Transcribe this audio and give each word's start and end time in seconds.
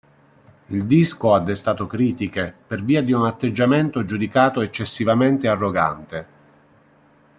Il 0.69 0.85
disco 0.87 1.35
ha 1.35 1.39
destato 1.39 1.85
critiche 1.85 2.51
per 2.65 2.81
via 2.83 3.03
di 3.03 3.11
un 3.13 3.23
atteggiamento 3.27 4.03
giudicato 4.03 4.61
eccessivamente 4.61 5.47
arrogante. 5.47 6.27